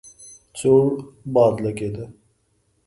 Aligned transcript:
سوړ 0.59 0.85
باد 1.33 1.55
لګېده. 1.65 2.05